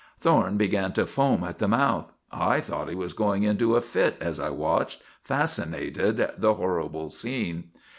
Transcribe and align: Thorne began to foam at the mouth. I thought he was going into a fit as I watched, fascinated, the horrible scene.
Thorne 0.19 0.57
began 0.57 0.93
to 0.93 1.05
foam 1.05 1.43
at 1.43 1.59
the 1.59 1.67
mouth. 1.67 2.11
I 2.31 2.59
thought 2.59 2.89
he 2.89 2.95
was 2.95 3.13
going 3.13 3.43
into 3.43 3.75
a 3.75 3.81
fit 3.81 4.17
as 4.19 4.39
I 4.39 4.49
watched, 4.49 5.03
fascinated, 5.21 6.27
the 6.39 6.55
horrible 6.55 7.11
scene. 7.11 7.65